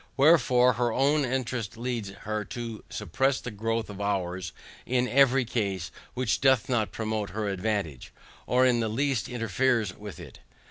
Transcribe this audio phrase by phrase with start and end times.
[0.17, 4.51] Wherefore, her own interest leads her to suppress the growth of OURS
[4.83, 8.11] in every case which doth not promote her advantage,
[8.47, 10.39] or in the least interferes with it.